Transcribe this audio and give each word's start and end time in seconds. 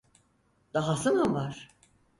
Dahası 0.73 1.11
mı 1.13 1.33
var? 1.33 1.69